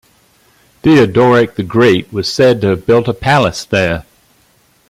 Theoderic 0.81 1.53
the 1.57 1.61
Great 1.61 2.11
was 2.11 2.27
said 2.27 2.59
to 2.61 2.69
have 2.69 2.87
built 2.87 3.07
a 3.07 3.13
palace 3.13 3.65
there. 3.65 4.03